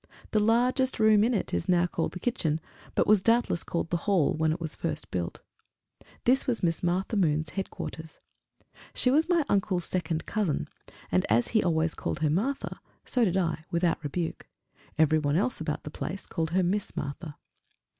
[0.31, 2.59] The largest room in it is now called the kitchen,
[2.95, 5.41] but was doubtless called the hall when first it was built.
[6.23, 8.19] This was Miss Martha Moon's headquarters.
[8.95, 10.67] She was my uncle's second cousin,
[11.11, 14.47] and as he always called her Martha, so did I, without rebuke:
[14.97, 17.37] every one else about the place called her Miss Martha.